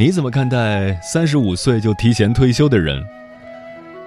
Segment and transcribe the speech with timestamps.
[0.00, 3.04] 你怎么看待三十五岁就提前退休的人？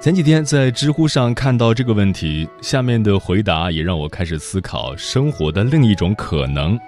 [0.02, 6.80] 前几天在知乎上看到这个问题，下面的回答也让我开始思考生活的另一种可能。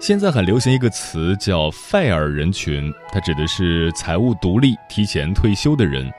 [0.00, 6.10] 现在很流行一个词叫 “FIRE 人群”，它指的是财务独立、提前退休的人。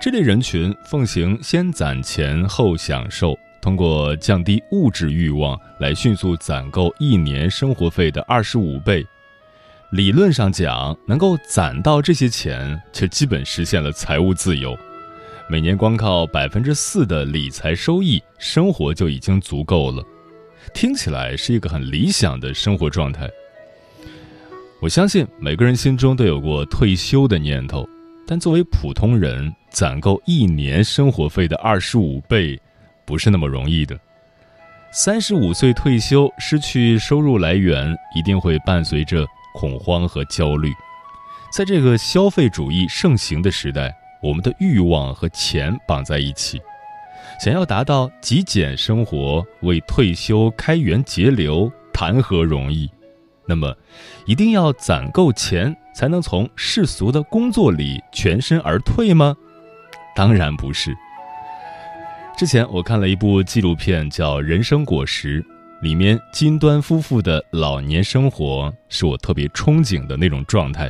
[0.00, 9.06] 这类人群奉行先攒钱后享受，通过降低物质欲望来迅速攒够一年生活费的二十五倍。
[9.92, 14.74] 理论上讲，能够攒到这些钱，就基本实现了财务自由。
[15.50, 20.02] 每年光靠百分之四的理财收益，生活就已经足够了。
[20.72, 23.28] 听起来是一个很理想的生活状态。
[24.80, 27.86] 我相信每个人心中都有过退休的念头，
[28.26, 32.58] 但作为普通人，攒够一年生活费的二十五倍，
[33.04, 34.00] 不是那么容易的。
[34.90, 39.26] 三十五岁退休，失去收入来源，一定会伴随着。
[39.54, 40.72] 恐慌和焦虑，
[41.52, 46.60] 在这个消费主义盛行的时代，我们的欲望和钱绑在一起，
[47.40, 52.90] 想要达到极简生活，为退休开源节流，谈何容易？
[53.44, 53.76] 那么，
[54.24, 59.36] 一定要攒够钱才能从世俗的工作里全身而退吗？
[60.14, 60.94] 当然不是。
[62.36, 65.42] 之前我看了一部纪录片，叫《人生果实》。
[65.82, 70.88] 里面金端夫妇的老年生活是我特别憧憬的那种状态。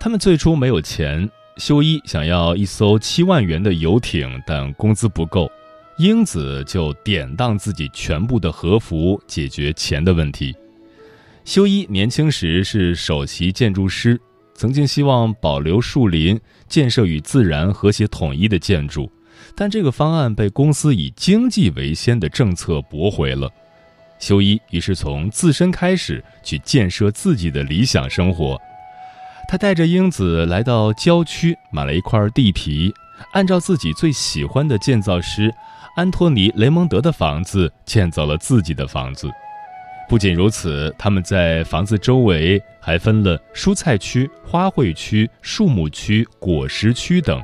[0.00, 5.48] 他们最初没有钱，修一想要一艘七万元的游艇，但工资不够，
[5.96, 10.52] 英子就典当自己全部的和服解决钱的问题。
[11.44, 14.20] 修一年轻时是首席建筑师，
[14.54, 16.36] 曾经希望保留树林，
[16.68, 19.08] 建设与自然和谐统一的建筑，
[19.54, 23.48] 但这个方案被公司以经济为先的政策驳回了。
[24.18, 28.60] 修一于是从自身开始去建设自己的理想生活。
[29.48, 32.92] 他带着英子来到郊区，买了一块地皮，
[33.32, 35.54] 按照自己最喜欢的建造师
[35.96, 39.30] 安托尼·雷蒙德的房子建造了自己的房子。
[40.08, 47.42] 不仅如此，他们在房子周围还分了蔬菜区、花卉区、树木区、果实区等。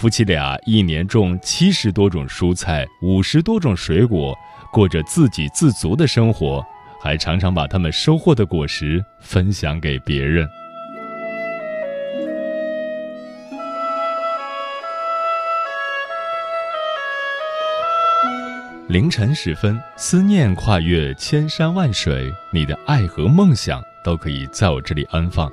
[0.00, 4.34] 夫妻俩一年种七十多种蔬菜，五十多种水果。
[4.72, 6.64] 过着自给自足的生活，
[6.98, 10.48] 还常常把他们收获的果实分享给别人。
[18.88, 25.52] 凌晨时分，思念跨越千山万水，你的爱和梦想都可以在我这里安放。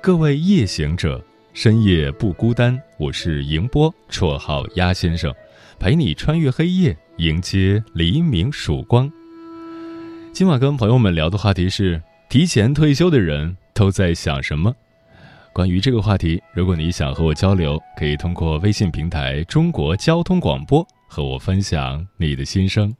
[0.00, 1.20] 各位夜行者，
[1.54, 5.30] 深夜不孤单，我是迎波，绰号鸭先生，
[5.78, 6.96] 陪你穿越黑夜。
[7.18, 9.10] 迎接黎明曙光。
[10.32, 14.74] 今晚跟朋友们聊的话题是：提前退休的人都在想什么？
[15.52, 22.92] 关于这个话题，如果你想和我交流，可以通过微信平台“中国交通广播”和我分享你的心声。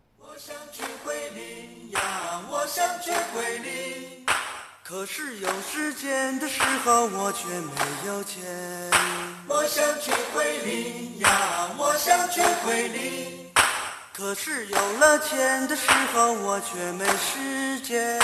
[4.92, 7.72] 可是有时间的时候我却没
[8.06, 8.42] 有钱。
[9.48, 13.50] 我想去桂林呀，我想去桂林。
[14.12, 18.20] 可是有了钱的时候，我却没时间。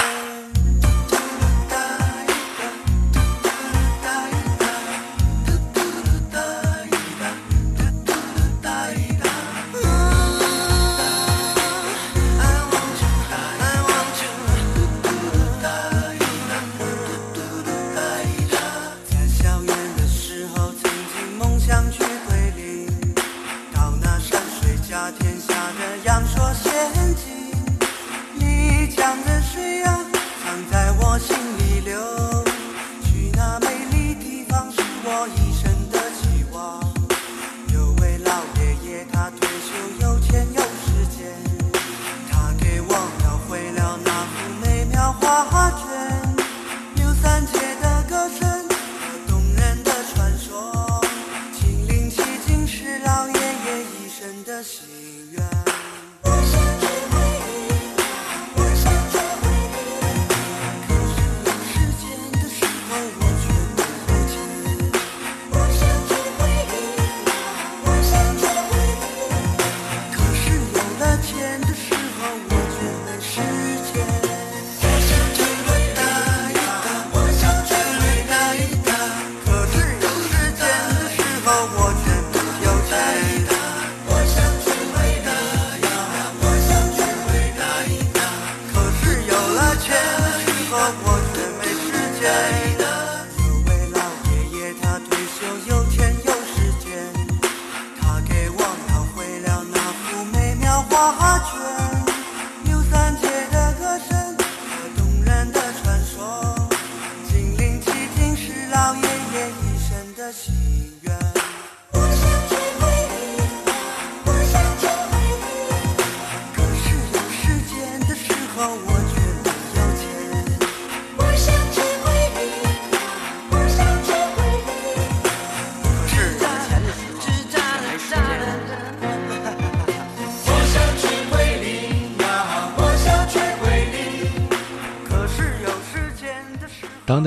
[90.79, 91.08] 的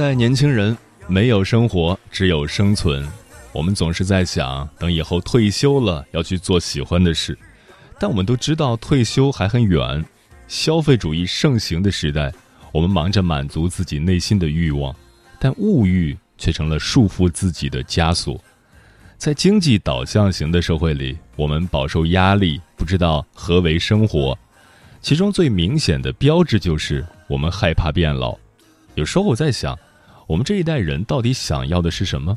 [0.01, 0.75] 代年轻人
[1.05, 3.07] 没有生活，只有生存。
[3.51, 7.37] 我们总是在想，等以后退休了要去做喜欢的事，
[7.99, 10.03] 但我们都知道退休还很远。
[10.47, 12.33] 消费主义盛行的时代，
[12.71, 14.93] 我们忙着满足自己内心的欲望，
[15.39, 18.43] 但物欲却成了束缚自己的枷锁。
[19.19, 24.35] 在经济导向型的社会里，我们饱受压力，不知道何为生活。
[24.99, 28.35] 其中最明显的标志就是我们害怕变老。
[28.95, 29.77] 有时候我在想，
[30.31, 32.33] 我们这一代人到底想要的是什么？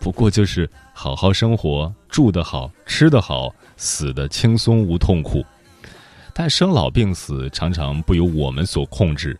[0.00, 5.46] 不过就是好好生活，住得好，吃得好，死得轻松无痛苦。
[6.34, 9.38] 但生老病死常常不由我们所控制，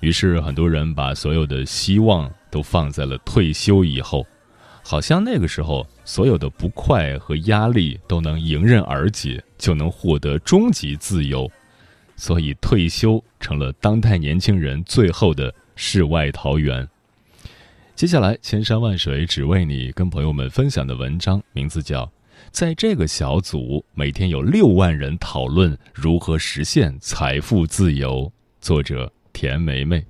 [0.00, 4.26] 于是很多人把所有的希望都放在了退休以后，
[4.82, 11.46] 好像那个时候所有的不快和压力都能迎刃而解，就能获得终极自由。
[12.16, 16.88] 所以退休成了当代年轻人最后的世外桃源。
[17.94, 22.04] 接下来，千山万水只为你，跟朋友们分享的文章名字叫
[22.50, 28.24] 《在这个小组每天有六万人讨论如何实现财富自由》，
[28.60, 30.04] 作者田梅梅。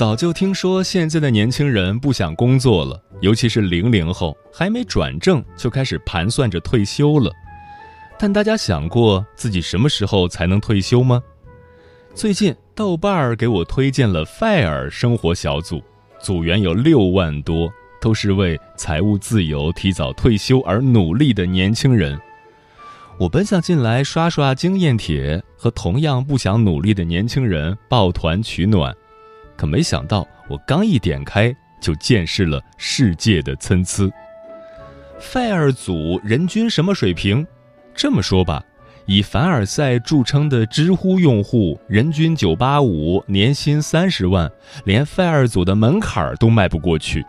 [0.00, 7.30] 早就听说现在的年轻人不想工作了，尤其是零零后，还没转正就开始盘算着退休了。
[8.18, 11.22] 但大家想过自己什么时候才能退休吗？
[12.14, 15.82] 最近豆瓣儿给我推荐了 FIRE 生活小组，
[16.18, 17.70] 组员有六万多，
[18.00, 22.18] 都是为财务自由、提早退休而努力的年轻人。
[23.18, 28.96] 我本想进来刷刷经验帖，和同样不想努力的年轻人抱团取暖。
[29.60, 34.10] 可没想到，我刚一点开，就见识了世界的参差。
[35.20, 37.46] FIRE 组人均什么水平？
[37.94, 38.64] 这么说吧，
[39.04, 44.50] 以凡尔赛著称的知乎用户，人均九八五，年薪三十万，
[44.86, 47.22] 连 FIRE 组的门槛儿都迈不过去。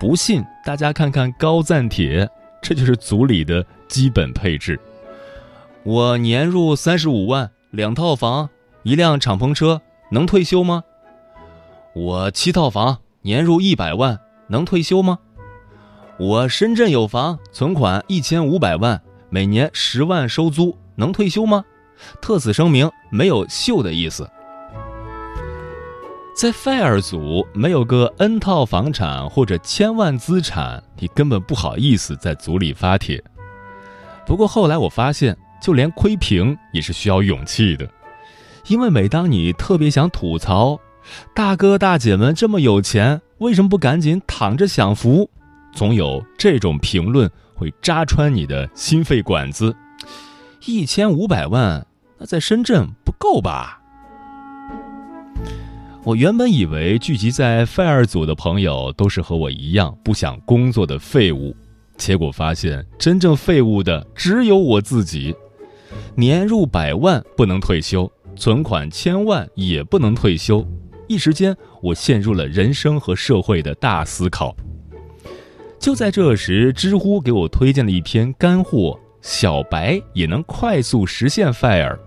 [0.00, 2.26] 不信，大家看看高赞帖，
[2.62, 4.80] 这就是组里的基本配置。
[5.82, 8.48] 我年入三十五万，两套房，
[8.84, 9.82] 一辆敞篷车，
[10.12, 10.82] 能退休吗？
[11.94, 14.18] 我七套房，年入一百万，
[14.48, 15.18] 能退休吗？
[16.18, 21.62] 我深圳有房，存款一千五百万，每年十万收租，能退休吗？
[22.22, 24.26] 特此声明，没有秀的意思。
[26.34, 33.22] 在 FIRE 组，没有个 N 套房产或者千万资产，你根本不好意思在组里发帖。
[34.26, 37.86] 不过后来我发现，就连窥屏也是需要勇气的，
[38.68, 40.80] 因为每当你特别想吐槽，
[41.34, 45.28] 大哥大姐们这么有钱，为什么不赶紧躺着享福？
[45.74, 49.74] 总有这种评论会扎穿你的心肺管子。
[50.66, 51.86] 一千五百万，
[52.18, 53.80] 那在深圳不够吧？
[56.04, 61.56] 我原本以为聚集在 FIRE 组的朋友都是和我一样不想工作的废物，
[61.96, 65.34] 结果发现真正废物的只有我自己。
[66.14, 70.66] 年入百万不能退休，存款千万也不能退休。
[71.12, 74.56] 一时间，我陷入了人生和社会的大思考。
[75.78, 81.98] 就在这时，知乎给我推荐了一篇干货：小白也能快速实现 FIRE。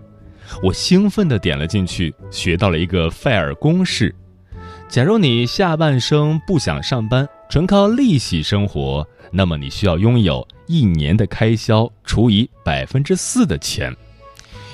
[0.60, 4.12] 我兴奋地点了进去，学到了一个 FIRE 公式：
[4.88, 13.94] 假如你下半生不想上班，纯靠利息生活，那么你需要拥有一年的开销除以百分之四的钱。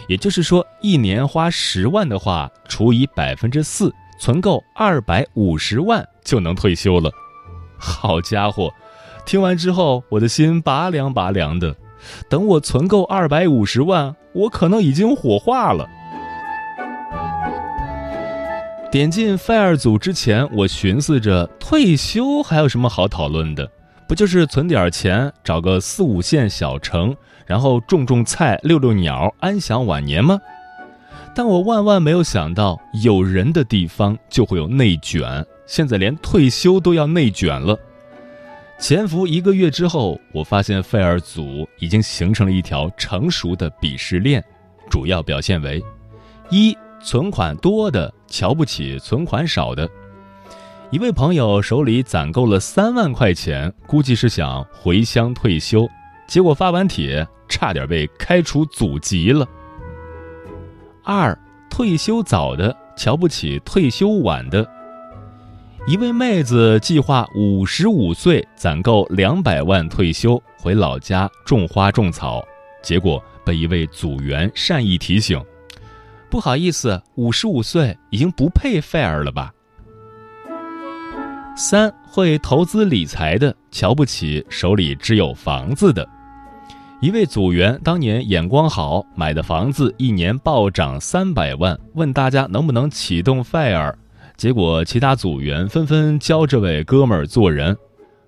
[0.09, 7.11] 也就是说，一年花十万的话，除以百分之四，存够二百五十万就能退休了。
[7.77, 8.73] 好家伙！
[9.27, 11.75] 听完之后，我的心拔凉拔凉的。
[12.31, 15.89] 等我存够二百五十万，我可能已经火化了。
[18.93, 23.69] 点进 FIRE 组之前，我寻思着退休还有什么好讨论的？
[24.07, 27.13] 不就是存点钱，找个四五线小城，
[27.45, 30.39] 然后种种菜、遛遛鸟，安享晚年吗？
[31.35, 35.45] 但我万万没有想到，有人的地方就会有内卷。
[35.67, 37.79] 现在连退休都要内卷了。
[38.79, 44.45] 潜伏一个月之后，我发现费尔组已经形成了一条成熟的鄙视链，
[44.91, 45.83] 主要表现为：
[46.51, 49.89] 一、存款多的瞧不起存款少的。
[50.91, 55.89] 一位朋友手里攒够了三万块钱，估计是想回乡退休，
[56.27, 59.49] 结果发完帖，差点被开除祖籍了。
[61.05, 61.37] 二、
[61.69, 64.67] 退休早的瞧不起退休晚的。
[65.87, 72.45] 一位妹子计划五十五岁攒够两百万退休，回老家种花种草，
[72.83, 75.43] 结果被一位组员善意提醒
[76.31, 79.53] ：“不好意思，五十五岁已经不配 fair 了吧？”
[81.57, 86.09] 三会投资理财的瞧不起手里只有房子的，
[87.03, 93.93] 一位组员当年眼光好，买的房子一年暴涨三百万，问大家能不能启动 FIRE。
[94.37, 97.77] 结果，其他组员纷纷教这位哥们儿做人。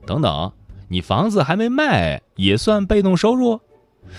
[0.05, 0.51] 等等，
[0.89, 3.61] 你房子还没卖，也算被动收入？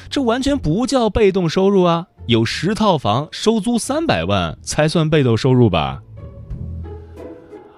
[0.09, 2.07] 这完全不叫被动收入啊！
[2.25, 6.01] 有十套房收租三百万才算被动收入吧？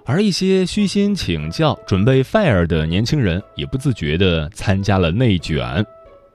[0.05, 5.84] 而一些虚心请教、准备 fire 的年轻人，也不自觉地参加了内卷。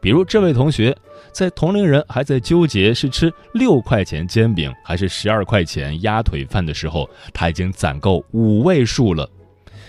[0.02, 0.94] 比如这位同学。
[1.30, 9.26] 在同龄人还在纠结是吃六块钱煎饼还是十二块钱鸭腿饭的时候，他已经攒够五位数了。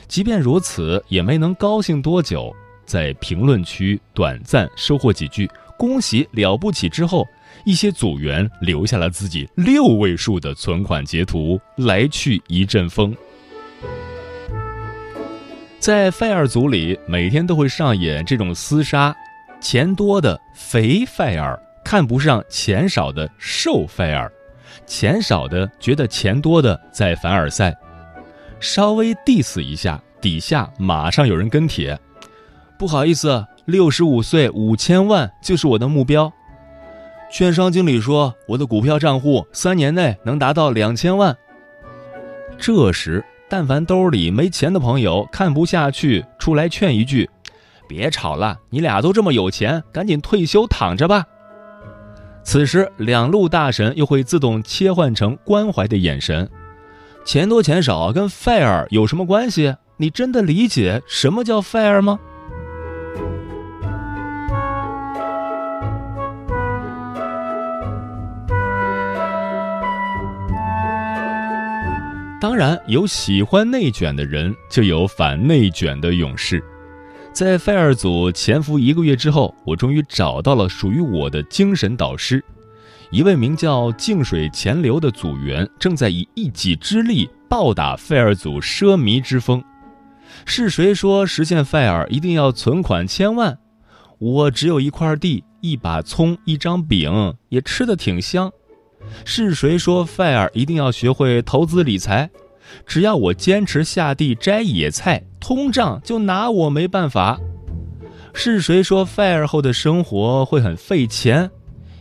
[0.07, 2.55] 即便如此，也没能高兴多久，
[2.85, 7.27] 在评论区短暂收获几句“恭喜了不起”之后，
[7.65, 13.13] 一些组员留下了自己六位数的存款截图，来去一阵风。
[15.77, 19.13] 在 FIRE 组里，每天都会上演这种厮杀。
[19.63, 24.29] 钱多的肥 fire 看不上钱少的瘦 fire，
[24.85, 27.73] 钱少的觉得钱多的在凡尔赛，
[28.59, 31.97] 稍微 diss 一下，底下马上有人跟帖，
[32.77, 36.31] 不好意思，六十五岁五千万就是我的目标。
[37.31, 41.35] 券商经理说我的股票账户三年内能达到两千万。
[42.57, 47.29] 这时，但凡兜里没钱的朋友看不下去，出来劝一句。
[47.93, 51.23] 别吵了，你俩都这么有钱，赶紧退休躺着吧。
[52.43, 56.49] 此时，两路大神又会自动切换成关怀的眼神。
[57.23, 59.75] 钱多钱少跟 fire 有什么关系？
[59.97, 62.19] 你真的理解什么叫 fire 吗？
[72.41, 76.61] 当然，有喜欢内卷的人，就有反内卷的勇士。
[77.33, 82.43] 在费尔组潜伏一个月之后，我终于找到了属于我的精神导师，
[83.09, 89.63] 一位名叫静水潜流的组员，正在以一己之力暴打费尔组奢靡之风。
[90.45, 93.57] 是谁说实现费尔一定要存款千万？
[94.19, 98.51] 我只有一块地、一把葱、一张饼，也吃得挺香。
[99.25, 102.29] 是谁说费尔一定要学会投资理财？
[102.85, 105.23] 只要我坚持下地摘野菜。
[105.43, 107.37] 通胀就拿我没办法。
[108.33, 111.51] 是谁说 fire 后的生活会很费钱？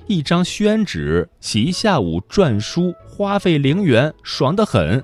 [0.06, 5.02] 一张宣纸洗一下午篆书，花费零元，爽得很。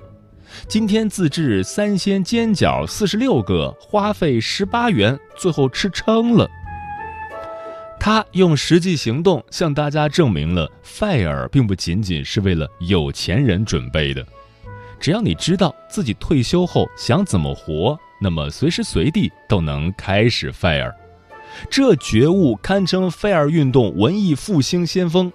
[0.69, 6.49] 今天自制三鲜煎饺四十六个，花费十八元，最后吃撑了。
[7.99, 14.25] 他用实际行动向大家证明了，fire 并不仅仅是为了有钱人准备的。
[14.97, 20.93] 只要你知道自己退休后想怎么活，那么随时随地都能开始 fire。
[21.69, 25.31] 这觉悟堪称 fire 运动文艺复兴先锋。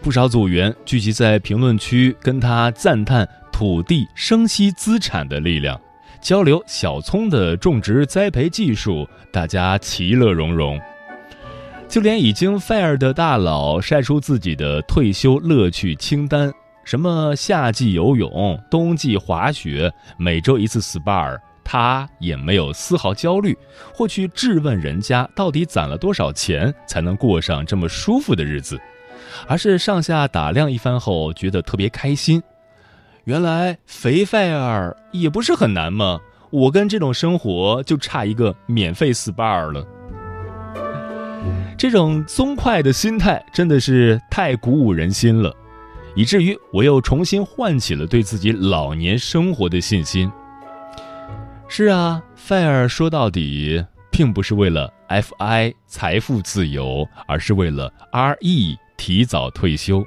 [0.00, 5.80] 不少组员聚集在评论区，跟他赞叹土地生息资产的力量，
[6.20, 10.80] 交流小葱的种植栽培技术，大家其乐融融。
[11.88, 16.52] 就连已经 fire 的大佬晒出自己的退休乐趣清单，
[16.84, 23.56] 什么夏季游泳、冬季滑雪、每周一次 SPA，他也没有丝毫焦虑，
[23.94, 28.78] 或去质问人家到底攒了多少钱才能过上这么舒服的日子，
[29.48, 32.42] 而是上下打量一番后觉得特别开心。
[33.24, 39.84] 原来肥费尔也不是很难嘛，我跟这种生活就差一个免费 SPA 了。
[41.76, 45.54] 这种松快的心态真的是太鼓舞人心了，
[46.14, 50.30] 以至于我又重新唤起了对自己老年生活的信心。
[51.66, 60.04] 是啊，fire 说到底并不是为了 fi 财富自由，而是为了 re 提早退休，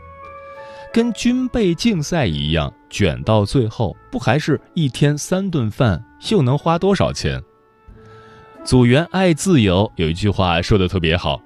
[0.94, 7.42] 跟军备竞赛一样，卷到最后不还是一天三顿饭，又能花多少钱？
[8.64, 11.42] 组员爱自由有一句话说的特别好。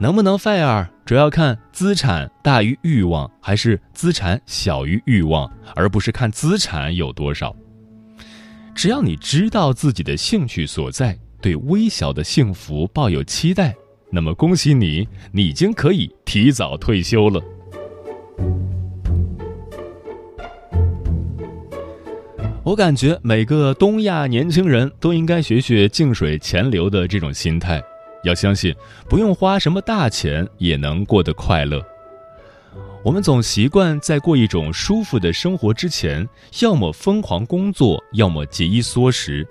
[0.00, 7.54] 能不能 fire，主要看资产大于欲望还是资产小于欲望，而不是看资产有多少。
[8.74, 13.74] 只要你知道自己的兴趣所在，对微小的幸福抱有期待，
[14.10, 17.42] 那么恭喜你，你已经可以提早退休了。
[22.62, 27.82] 我感觉每个东亚年轻人都应该学学静水潜流的这种心态。
[28.22, 28.74] 要相信，
[29.08, 31.82] 不用花什么大钱也能过得快乐。
[33.02, 36.28] 我们总习惯在过一种舒服的生活之前，
[36.60, 39.46] 要么疯狂工作，要么节衣缩食，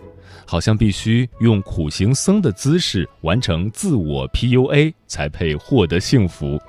[0.45, 6.59] 好像必须用苦行僧的姿势完成自我 PUA 才配获得幸福。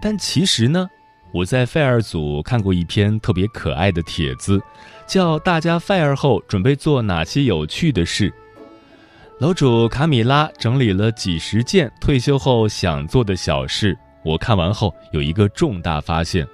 [0.00, 0.88] 但其实呢，
[1.32, 4.62] 我在 fire 组看过一篇特别可爱的帖子，
[5.08, 8.32] 叫“大家 fire 后准备做哪些有趣的事”。
[9.40, 16.44] 楼主卡米拉整理了几十件退休后想做的小事，我看完后有一个重大发现：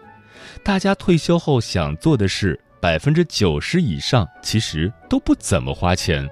[0.62, 6.28] 大家退休后想做的事，百分之九十以上其实都不怎么花钱。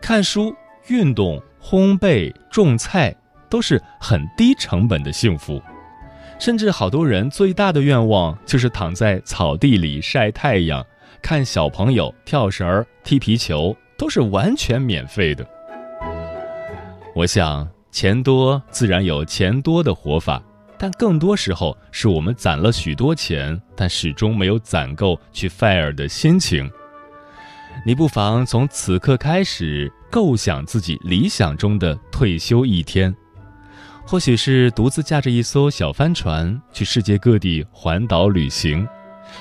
[0.00, 0.54] 看书、
[0.86, 3.12] 运动、烘焙、种菜
[3.50, 5.60] 都是很低成本的幸福，
[6.38, 10.86] 甚至好多人最大的愿望就是躺在草地里晒太阳，
[11.20, 13.76] 看小朋友跳绳、踢皮球。
[13.98, 15.44] 都是完全免费的。
[17.16, 20.42] 我想，钱多自然有钱多的活法，
[20.78, 26.70] 但更多时候是我们攒了许多钱，但始终没有攒够去 fire 的心情。
[27.86, 33.14] 你不妨从此刻开始构想自己理想中的退休一天，
[34.04, 38.86] 或许是独自驾着一艘小帆船去世界各地环岛旅行。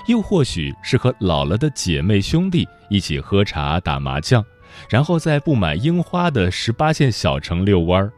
[0.07, 4.43] 又或许是和老了的姐妹兄弟一起喝茶打麻将，
[4.89, 8.11] 然后在布满樱花的十八线小城遛弯儿，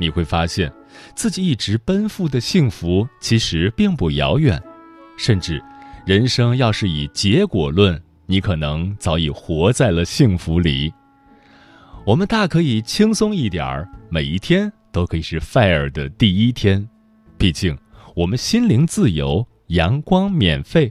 [0.00, 0.72] 你会发现，
[1.14, 4.60] 自己一直奔赴的幸福其实并不遥远，
[5.18, 5.62] 甚至，
[6.06, 10.90] 人生要是以结果论，你可能早已活在了幸福里。
[12.06, 16.88] 我们大可以轻松一点儿，每一天都可以是 fire 的第一天，
[17.36, 17.76] 毕竟
[18.16, 20.90] 我们心灵自由，阳光免费。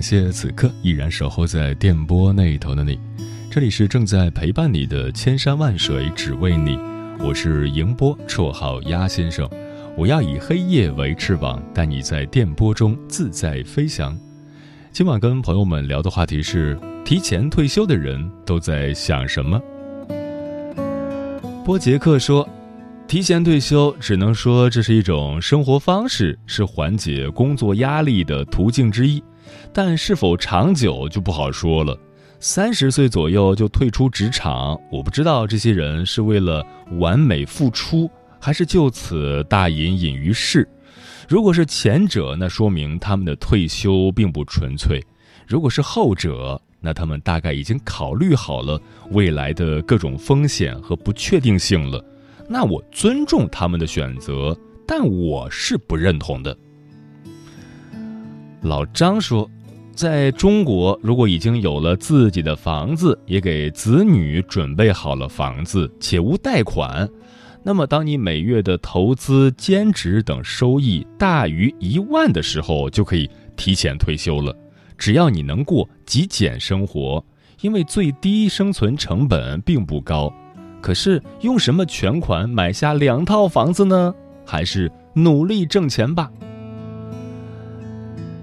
[0.00, 2.98] 感谢此刻依然守候在电波那头的你，
[3.50, 6.78] 这里是正在陪伴你的千山万水只为你，
[7.22, 9.46] 我是迎波，绰号鸭先生。
[9.98, 14.18] 我要以黑夜为翅膀，带你在电波中自在飞翔。
[14.90, 19.60] 今晚跟朋友们聊的话题是：提前退休的人都在想什么？
[21.62, 22.48] 波杰克说，
[23.10, 29.20] 提前退休，只能说这是一种生活方式，是缓解工作压力的途径之一，
[29.72, 31.98] 但是否长久就不好说了。
[32.38, 36.64] 三十岁左右就退出职场，我不知道这些人是为了
[37.00, 40.68] 完美付出，还是就此大隐隐于市。
[41.28, 45.00] 如果是前者，那说明他们的退休并不纯粹；
[45.48, 52.04] 如果是后者，那他们大概已经考虑好了未来的各种风险和不确定性了。
[52.52, 56.56] 那我尊重他们的选择，但我是不认同的。
[58.62, 59.48] 老张说，
[59.94, 67.08] 在中国，如果已经有了自己的房子，也给子女准备好了房子，且无贷款，
[67.62, 74.52] 那么当你每月的投资、兼职等收益大于一万的时候，就可以提前退休了。
[74.98, 77.24] 只要你能过极简生活，
[77.60, 80.34] 因为最低生存成本并不高。
[80.80, 84.14] 可是用什么全款买下两套房子呢？
[84.46, 86.30] 还是努力挣钱吧。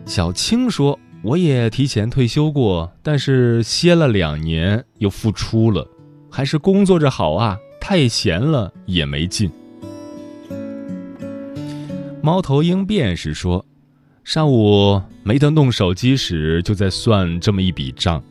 [0.06, 5.86] 小青说：“我也提前退休过，但是歇了两年又复出了，
[6.32, 9.52] 还是工作着好啊，太闲了也没劲。”
[12.24, 13.66] 猫头鹰便是说
[14.24, 18.24] ：“上午没得弄手机时，就在算这么一笔账。”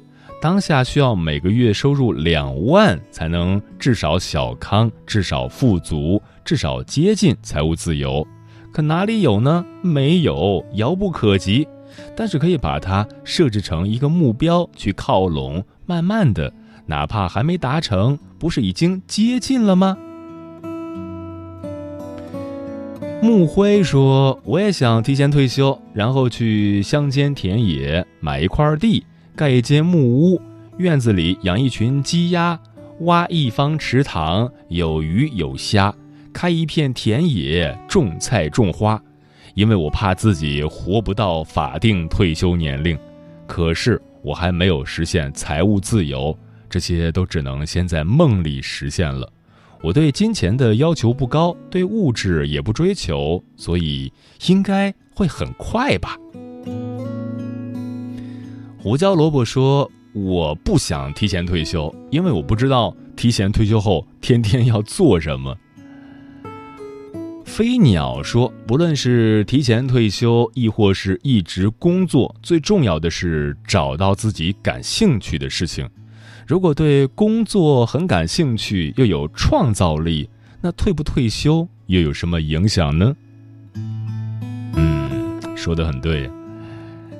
[0.46, 8.24] 当下需要每个月收入两万才能至少小康，至少富足，至少接近财务自由。
[8.72, 9.66] 可哪里有呢？
[9.82, 11.66] 没有，遥不可及。
[12.14, 16.52] 但是可以把它设置成一个目标去靠拢，慢慢的，
[16.86, 19.98] 哪怕还没达成，不是已经接近了吗？
[23.20, 29.04] 木辉说：“我也想提前退休，然后去乡间田野买一块地。”
[29.36, 30.40] 盖一间木屋，
[30.78, 32.58] 院子里养一群鸡鸭，
[33.00, 35.94] 挖一方池塘，有鱼有虾，
[36.32, 39.00] 开一片田野，种菜种花。
[39.54, 42.98] 因为我怕自己活不到法定退休年龄，
[43.46, 46.36] 可是我还没有实现财务自由，
[46.70, 49.30] 这些都只能先在梦里实现了。
[49.82, 54.10] 我对金钱的要求不高，对物质也不追求，所以
[54.46, 56.16] 应该会很快吧。
[58.86, 65.58] 胡椒萝卜说：“我不想提前退休，因为我不知道提前退休后天天要做什么。”
[67.44, 75.90] 飞鸟说：“不论是提前退休，亦或是一直工作，最重要的是找到自己感兴趣的事情。
[76.46, 83.16] 如果对工作很感兴趣，又有创造力，那退不退休又有什么影响呢？”
[84.76, 86.30] 嗯，说的很对。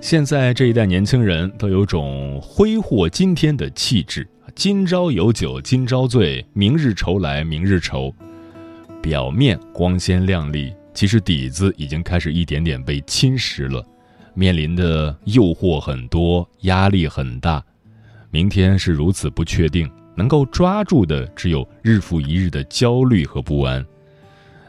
[0.00, 8.14] 现在这一代年轻人都有种挥霍今天的气质，今朝有酒今朝醉，明日愁来明日愁。
[9.02, 13.84] 表面光鲜亮丽，其实底子已经开始一点点被侵蚀了，
[14.34, 17.62] 面临的诱惑很多，压力很大。
[18.30, 23.84] 明天是如此不确定，能够抓住的只有日复一日的焦虑和不安。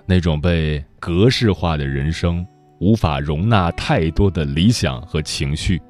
[0.05, 2.45] 那种被格式化的人生。
[2.79, 5.81] 无法容纳太多的理想和情绪，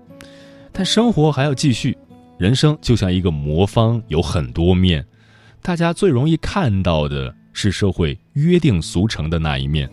[0.71, 1.97] 但生活还要继续。
[2.37, 5.03] 人生就像一个魔方，有很多面。
[5.61, 9.89] 大家最容易看到的是社会约定俗成的那一面：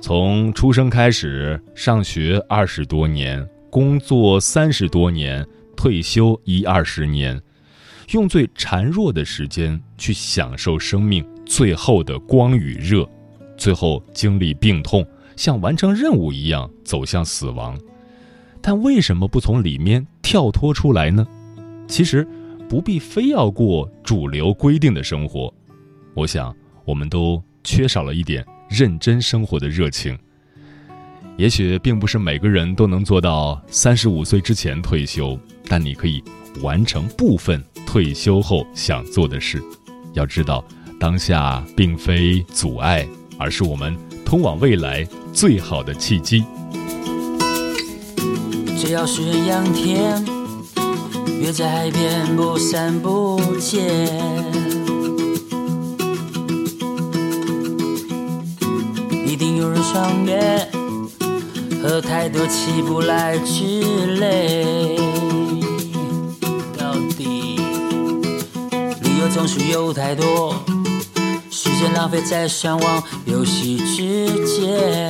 [0.00, 5.44] 从出生开始，上学二十多年，工作三十多年，
[5.76, 7.38] 退休一二十年，
[8.12, 13.04] 用最孱弱的时间去享受生命最后的光与热，
[13.56, 15.04] 最后经历病痛。
[15.40, 17.74] 像完成任务一样走向死亡，
[18.60, 21.26] 但为什么不从里面跳脱出来呢？
[21.88, 22.28] 其实，
[22.68, 25.50] 不必非要过主流规定的生活。
[26.12, 30.14] 我想，我们都缺少了一点认真生活的热情。
[31.38, 36.22] 也许并不是每个人都能做到三十五岁之前退休，但你可以
[36.60, 39.58] 完成部分退休后想做的事。
[40.12, 40.62] 要知道，
[41.00, 45.08] 当下并非阻碍，而是我们通往未来。
[45.32, 46.44] 最好的契机。
[48.78, 50.24] 只要是阳天，
[51.40, 53.86] 约在海边不散不见。
[59.26, 60.68] 一定有人赏月，
[61.82, 64.96] 喝太多起不来之类。
[66.76, 67.58] 到底
[69.02, 70.54] 理由总是有太多。
[71.50, 75.09] 时间浪费在上网游戏之间，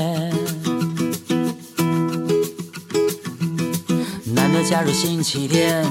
[4.71, 5.83] 假日星期天，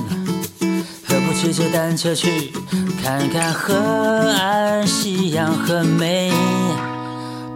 [1.05, 2.53] 何不骑着单车去
[3.03, 6.31] 看看河岸，夕阳很美，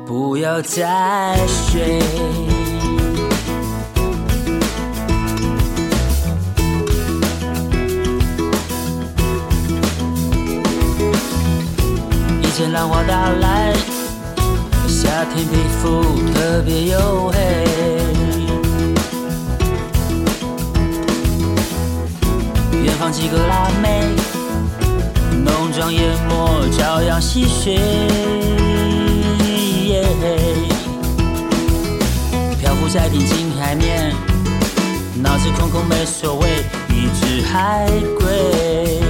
[0.06, 2.02] 不要再睡。
[12.42, 13.74] 以前浪花打来，
[14.90, 18.03] 夏天皮肤特别黝黑。
[23.04, 24.00] 放几个辣妹，
[25.44, 27.78] 浓妆艳抹，朝阳戏水。
[32.62, 34.14] 漂浮在平静海面，
[35.22, 39.02] 脑子空空没所谓，一只海龟。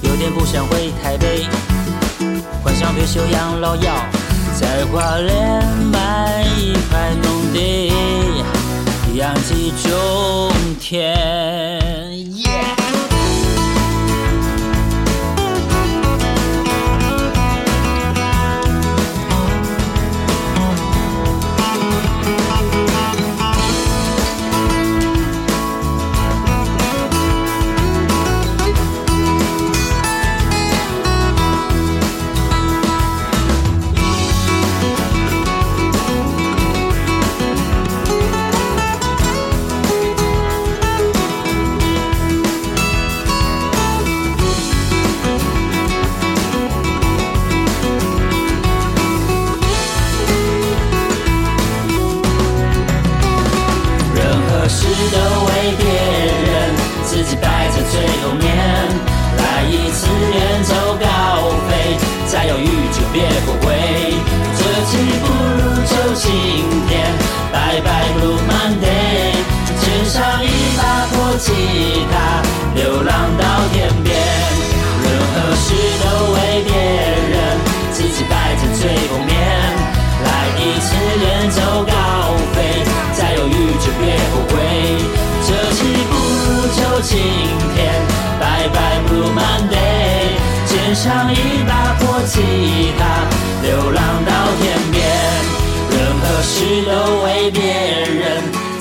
[0.00, 1.46] 有点不想回台北，
[2.64, 3.92] 幻想退休养老药，
[4.58, 7.92] 在花莲买一块农地，
[9.14, 11.79] 养鸡种田。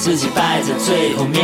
[0.10, 1.40] 自己摆在最后面。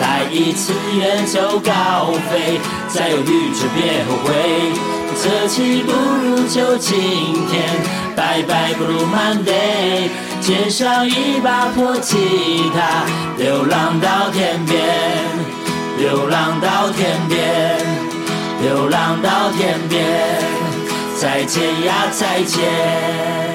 [0.00, 4.34] 来一次远走高飞，再犹豫就别后悔。
[5.22, 6.98] 这期不如就今
[7.48, 7.62] 天，
[8.16, 10.10] 拜拜 Blue Monday，
[10.40, 14.80] 肩上一把破吉他，流浪到天边，
[15.98, 17.78] 流浪到天边，
[18.60, 20.02] 流浪到天边，
[21.16, 23.47] 再见呀再见。